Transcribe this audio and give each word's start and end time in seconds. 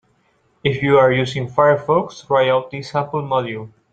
If 0.63 0.81
you 0.81 0.97
are 0.97 1.11
using 1.11 1.47
Firefox, 1.47 2.25
try 2.25 2.49
out 2.49 2.71
this 2.71 2.89
sample 2.89 3.21
module. 3.21 3.69